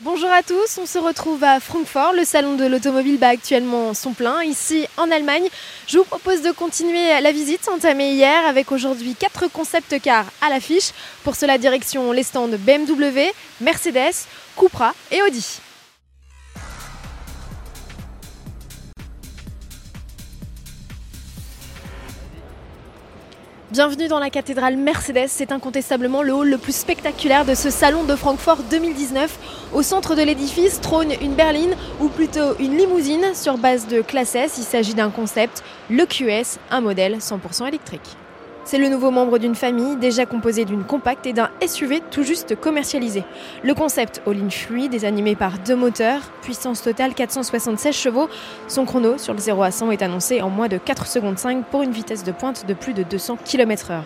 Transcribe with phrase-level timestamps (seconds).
[0.00, 2.12] Bonjour à tous, on se retrouve à Francfort.
[2.12, 5.48] Le salon de l'automobile bat actuellement son plein ici en Allemagne.
[5.88, 10.50] Je vous propose de continuer la visite entamée hier avec aujourd'hui quatre concept cars à
[10.50, 10.92] l'affiche.
[11.24, 14.14] Pour cela, direction les stands BMW, Mercedes,
[14.56, 15.58] Cupra et Audi.
[23.70, 28.04] Bienvenue dans la cathédrale Mercedes, c'est incontestablement le hall le plus spectaculaire de ce salon
[28.04, 29.68] de Francfort 2019.
[29.74, 34.34] Au centre de l'édifice trône une berline ou plutôt une limousine sur base de classe
[34.36, 34.54] S.
[34.56, 38.16] Il s'agit d'un concept, le QS, un modèle 100% électrique.
[38.70, 42.54] C'est le nouveau membre d'une famille déjà composée d'une compacte et d'un SUV tout juste
[42.54, 43.24] commercialisé.
[43.64, 48.28] Le concept all-in fluide est animé par deux moteurs, puissance totale 476 chevaux.
[48.66, 51.64] Son chrono sur le 0 à 100 est annoncé en moins de 4 secondes 5
[51.64, 54.02] pour une vitesse de pointe de plus de 200 km/h.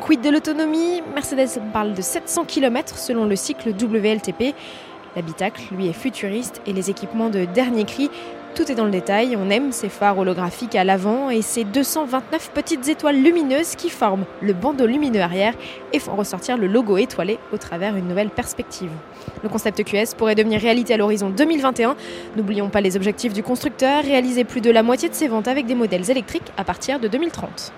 [0.00, 1.02] Quid de l'autonomie?
[1.14, 4.56] Mercedes parle de 700 km selon le cycle WLTP.
[5.14, 8.10] L'habitacle, lui, est futuriste et les équipements de dernier cri
[8.54, 12.50] tout est dans le détail, on aime ces phares holographiques à l'avant et ces 229
[12.52, 15.54] petites étoiles lumineuses qui forment le bandeau lumineux arrière
[15.92, 18.90] et font ressortir le logo étoilé au travers une nouvelle perspective.
[19.42, 21.96] Le concept QS pourrait devenir réalité à l'horizon 2021.
[22.36, 25.66] N'oublions pas les objectifs du constructeur, réaliser plus de la moitié de ses ventes avec
[25.66, 27.72] des modèles électriques à partir de 2030.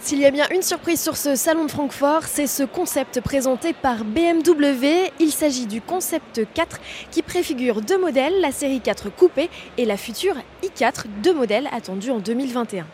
[0.00, 3.72] S'il y a bien une surprise sur ce salon de Francfort, c'est ce concept présenté
[3.72, 5.10] par BMW.
[5.18, 9.96] Il s'agit du concept 4 qui préfigure deux modèles, la série 4 coupée et la
[9.96, 12.86] future i4, deux modèles attendus en 2021.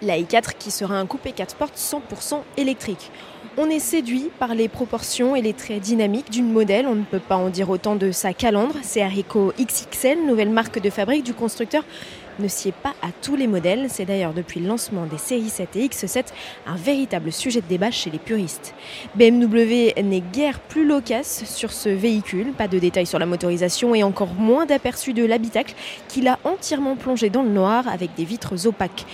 [0.00, 3.10] La i4 qui sera un coupé 4 portes 100% électrique.
[3.56, 7.18] On est séduit par les proportions et les traits dynamiques d'une modèle, on ne peut
[7.18, 11.34] pas en dire autant de sa calandre, c'est Arico XXL, nouvelle marque de fabrique du
[11.34, 11.82] constructeur
[12.38, 13.86] ne sied pas à tous les modèles.
[13.88, 16.24] C'est d'ailleurs depuis le lancement des séries 7 et X7
[16.66, 18.74] un véritable sujet de débat chez les puristes.
[19.14, 24.02] BMW n'est guère plus loquace sur ce véhicule, pas de détails sur la motorisation et
[24.02, 25.74] encore moins d'aperçus de l'habitacle
[26.08, 29.06] qu'il a entièrement plongé dans le noir avec des vitres opaques.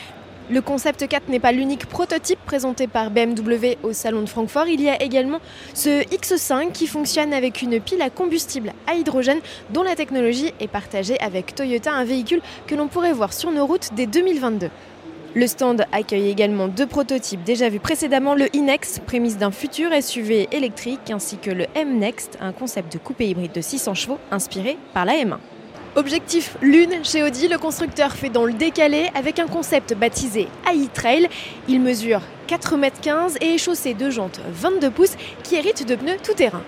[0.50, 4.66] Le concept 4 n'est pas l'unique prototype présenté par BMW au salon de Francfort.
[4.66, 5.40] Il y a également
[5.72, 10.68] ce X5 qui fonctionne avec une pile à combustible à hydrogène dont la technologie est
[10.68, 14.68] partagée avec Toyota, un véhicule que l'on pourrait voir sur nos routes dès 2022.
[15.34, 20.48] Le stand accueille également deux prototypes déjà vus précédemment, le e-Next, prémisse d'un futur SUV
[20.52, 25.06] électrique, ainsi que le M-Next, un concept de coupé hybride de 600 chevaux inspiré par
[25.06, 25.38] la M1.
[25.96, 30.88] Objectif Lune chez Audi, le constructeur fait dans le décalé avec un concept baptisé AI
[30.92, 31.28] Trail.
[31.68, 36.16] Il mesure 4,15 m et est chaussé de jantes 22 pouces qui héritent de pneus
[36.20, 36.62] tout-terrain.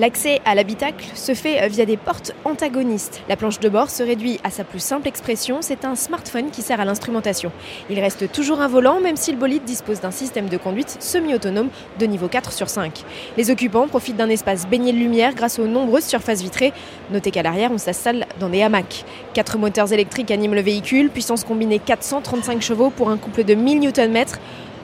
[0.00, 3.20] L'accès à l'habitacle se fait via des portes antagonistes.
[3.28, 6.62] La planche de bord se réduit à sa plus simple expression, c'est un smartphone qui
[6.62, 7.52] sert à l'instrumentation.
[7.90, 11.68] Il reste toujours un volant, même si le bolide dispose d'un système de conduite semi-autonome
[11.98, 13.04] de niveau 4 sur 5.
[13.36, 16.72] Les occupants profitent d'un espace baigné de lumière grâce aux nombreuses surfaces vitrées.
[17.10, 19.04] Notez qu'à l'arrière, on s'installe dans des hamacs.
[19.34, 23.80] Quatre moteurs électriques animent le véhicule, puissance combinée 435 chevaux pour un couple de 1000
[23.80, 24.24] Nm.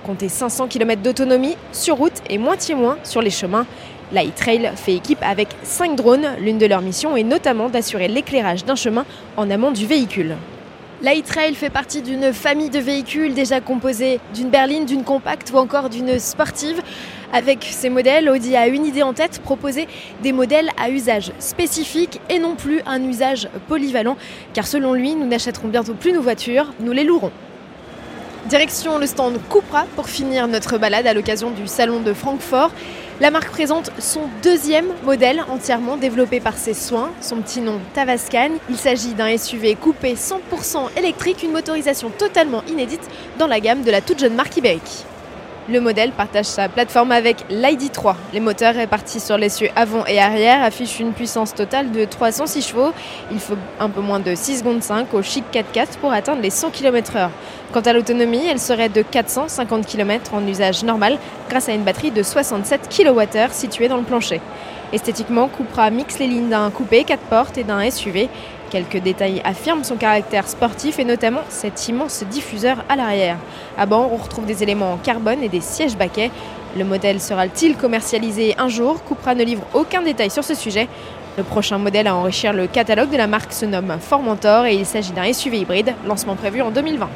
[0.04, 3.66] Comptez 500 km d'autonomie sur route et moitié moins sur les chemins.
[4.12, 6.36] La e-Trail fait équipe avec 5 drones.
[6.38, 9.04] L'une de leurs missions est notamment d'assurer l'éclairage d'un chemin
[9.36, 10.36] en amont du véhicule.
[11.02, 15.58] La e-Trail fait partie d'une famille de véhicules déjà composée d'une berline, d'une compacte ou
[15.58, 16.80] encore d'une sportive.
[17.32, 19.88] Avec ces modèles, Audi a une idée en tête, proposer
[20.22, 24.16] des modèles à usage spécifique et non plus un usage polyvalent,
[24.54, 27.32] car selon lui, nous n'achèterons bientôt plus nos voitures, nous les louerons.
[28.48, 32.70] Direction le stand Cupra pour finir notre balade à l'occasion du salon de Francfort.
[33.20, 38.50] La marque présente son deuxième modèle entièrement développé par ses soins, son petit nom Tavascan.
[38.70, 43.90] Il s'agit d'un SUV coupé 100% électrique, une motorisation totalement inédite dans la gamme de
[43.90, 45.06] la toute jeune marque ibérique.
[45.68, 48.14] Le modèle partage sa plateforme avec l'ID3.
[48.32, 52.92] Les moteurs répartis sur l'essieu avant et arrière affichent une puissance totale de 306 chevaux.
[53.32, 56.50] Il faut un peu moins de 6 secondes 5 au chic 4x4 pour atteindre les
[56.50, 57.30] 100 km/h.
[57.72, 61.18] Quant à l'autonomie, elle serait de 450 km en usage normal
[61.50, 64.40] grâce à une batterie de 67 kWh située dans le plancher.
[64.92, 68.28] Esthétiquement, Cupra mixe les lignes d'un coupé 4 portes et d'un SUV.
[68.76, 73.38] Quelques détails affirment son caractère sportif et notamment cet immense diffuseur à l'arrière.
[73.78, 76.30] À bord, on retrouve des éléments en carbone et des sièges baquets.
[76.76, 80.88] Le modèle sera-t-il commercialisé un jour Cupra ne livre aucun détail sur ce sujet.
[81.38, 84.84] Le prochain modèle à enrichir le catalogue de la marque se nomme Formentor et il
[84.84, 87.08] s'agit d'un SUV hybride, lancement prévu en 2020.